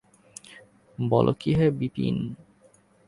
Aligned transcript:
বল 0.97 1.27
কী 1.39 1.51
হে 1.57 1.67
বিপিন! 1.79 2.17